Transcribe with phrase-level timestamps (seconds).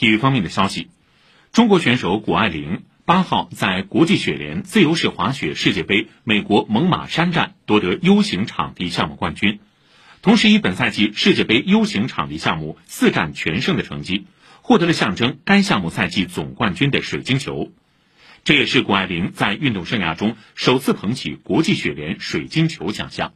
[0.00, 0.88] 体育方面的消息。
[1.52, 9.60] 中国选手谷爱凌八号在国际雪联自由式滑雪世界杯美国猛犸山站夺得 u 型场地项目冠军。
[10.22, 14.24] 同时以本赛季世界杯 u 型场地项目四战全胜的成绩
[14.62, 17.70] 获得了象征该项目赛季总冠军的水晶球。
[18.42, 23.28] 这也是谷爱凌在运动生涯中首次捧起国际雪联水晶球奖项。